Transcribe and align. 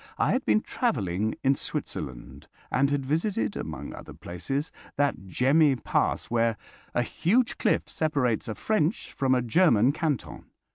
I 0.17 0.31
had 0.31 0.45
been 0.47 0.61
travelling 0.61 1.35
in 1.43 1.53
Switzerland 1.53 2.47
and 2.71 2.89
had 2.89 3.05
visited, 3.05 3.55
among 3.55 3.93
other 3.93 4.15
places, 4.15 4.71
that 4.95 5.27
Gemmi 5.27 5.75
Pass, 5.83 6.25
where 6.25 6.57
a 6.95 7.03
huge 7.03 7.59
cliff 7.59 7.87
separates 7.87 8.47
a 8.47 8.55
French 8.55 9.13
from 9.13 9.35
a 9.35 9.43
German 9.43 9.91
canton. 9.91 10.45